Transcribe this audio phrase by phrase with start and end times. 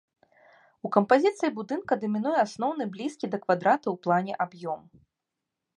[0.87, 4.81] У кампазіцыі будынка дамінуе асноўны блізкі да квадрата ў плане аб'ём.